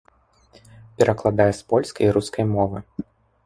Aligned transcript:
Перакладае 1.01 1.49
з 1.59 1.69
польскай 1.69 2.05
і 2.09 2.15
рускай 2.19 2.45
мовы. 2.57 2.77